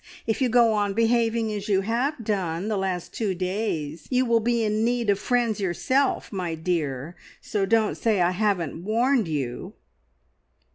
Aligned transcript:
If 0.25 0.41
you 0.41 0.49
go 0.49 0.73
on 0.73 0.95
behaving 0.95 1.53
as 1.53 1.69
you 1.69 1.81
have 1.81 2.23
done 2.23 2.69
the 2.69 2.75
last 2.75 3.13
two 3.13 3.35
days, 3.35 4.07
you 4.09 4.25
will 4.25 4.39
be 4.39 4.63
in 4.63 4.83
need 4.83 5.11
of 5.11 5.19
friends 5.19 5.59
yourself, 5.59 6.31
my 6.33 6.55
dear, 6.55 7.15
so 7.39 7.67
don't 7.67 7.93
say 7.93 8.19
I 8.19 8.31
haven't 8.31 8.83
warned 8.83 9.27
you." 9.27 9.73